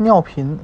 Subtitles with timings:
[0.00, 0.56] 尿频，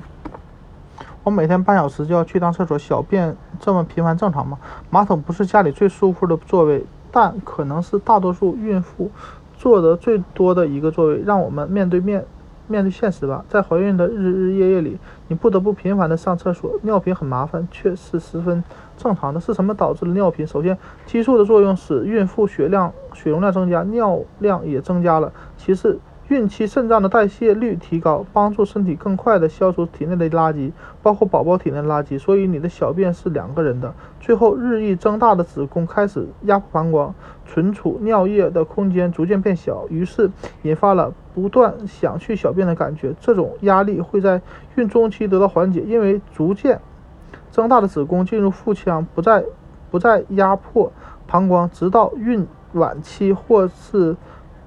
[1.25, 4.57] 我每天半小时就要去趟厕所，小便这么频繁正常吗？
[4.91, 9.11] 马桶不是家里最舒服的座位，但可能是大多数孕妇
[9.59, 11.21] 坐的最多的一个座位。
[11.27, 12.25] 让我们面对面
[12.69, 14.97] 面对现实吧，在怀孕的日日夜夜里，
[15.27, 18.63] 你不得不频繁的上厕所，尿频很麻烦，却是十分
[18.97, 19.41] 正常的。
[19.41, 20.47] 是什么导致了尿频？
[20.47, 25.33] 首先，激素的作用使孕妇血量血容量增加，尿量也增加了。
[25.57, 25.99] 其次，
[26.29, 30.73] 孕期肾脏的代谢率提高，帮助身体更快地消除体内的垃圾，
[31.03, 32.19] 包括宝宝体内的垃圾。
[32.19, 33.93] 所以你的小便是两个人的。
[34.21, 37.15] 最后，日益增大的子宫开始压迫膀胱，
[37.47, 40.31] 存储尿液的空间逐渐变小，于是
[40.63, 43.15] 引发了不断想去小便的感觉。
[43.21, 44.41] 这种压力会在
[44.77, 46.81] 孕中期得到缓解，因为逐渐
[47.51, 49.45] 增大的子宫进入腹腔，不再
[49.91, 50.91] 不再压迫
[51.27, 54.17] 膀胱，直到孕晚期或是。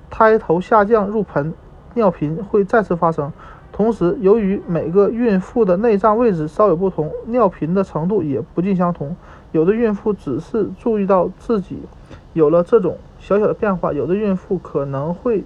[0.10, 1.54] 胎头下降入盆，
[1.94, 3.32] 尿频会再次发生。
[3.72, 9.16] 同时，由于每个孕妇的内脏位置稍有不同，尿频的程度也不尽相同。
[9.52, 11.80] 有的孕妇只是注意到自己
[12.34, 15.44] 有了这种小小的变化，有的孕妇可能会，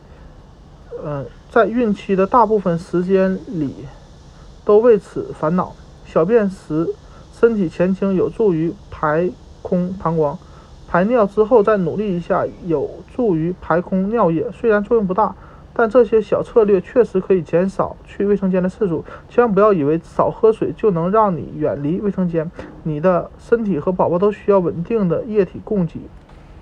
[1.03, 3.75] 嗯，在孕期的大部分时间里
[4.63, 5.73] 都为此烦恼。
[6.05, 6.87] 小便时，
[7.33, 9.29] 身体前倾有助于排
[9.61, 10.37] 空膀胱。
[10.91, 14.51] 排尿之后再努力一下，有助于排空尿液。
[14.51, 15.33] 虽然作用不大，
[15.71, 19.05] 但这些小策略确实可以减少去卫生间的次数。
[19.29, 22.51] 千万不要以为少喝水就能让你远离卫生间，
[22.83, 26.01] 你的身体和宝宝都需要稳定的液体供给。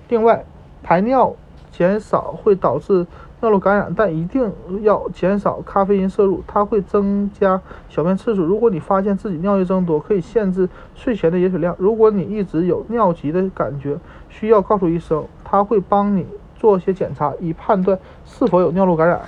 [0.08, 0.44] 另外，
[0.80, 1.34] 排尿
[1.72, 3.04] 减少会导致。
[3.40, 4.52] 尿路感染，但一定
[4.82, 8.42] 要减少咖啡因摄入，它会增加小便次数。
[8.44, 11.74] 如果你发现自己尿液增多，可以限制睡前的饮水量。
[11.78, 19.20] 如果你一直有尿急的感觉，需要告诉医生，他会帮你做些检查，以判断是否有尿路感染。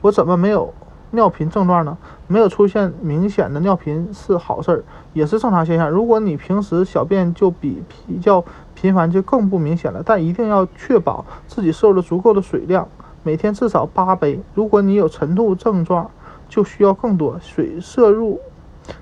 [0.00, 0.74] 我怎么没有
[1.14, 1.96] 尿频症状呢？
[2.26, 5.88] 没有出现明显的尿频是好事儿，也是正常现象。
[5.88, 8.44] 如果你平时小便就比比较。
[8.74, 12.86] 频繁就更不明显了，但一定要确保自己摄入了足够的水量，
[13.22, 14.38] 每天至少八杯。
[14.52, 16.10] 如果你有晨吐症状，
[16.50, 18.40] 就需要更多水摄入。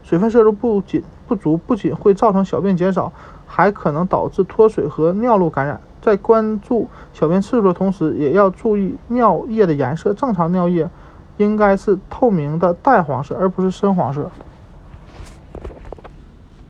[0.04, 3.10] 水分摄入不仅不足，不仅会造成小便减少，
[3.46, 5.80] 还可能导致脱水和尿路感染。
[6.00, 10.12] 在关注小便次数的同时，也要注意尿液的颜色。
[10.14, 10.88] 正常尿液
[11.42, 14.30] 应该是透明的淡黄色，而不是深黄色。